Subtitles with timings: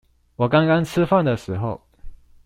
[0.35, 1.79] 我剛剛吃飯的時候